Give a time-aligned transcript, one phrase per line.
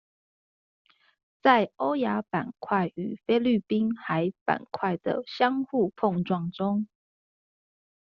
[1.43, 6.87] 在歐亞板塊與菲律賓海板塊的相互碰撞中